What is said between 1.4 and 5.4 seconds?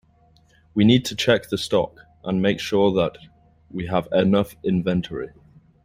the stock, and make sure that we have enough inventory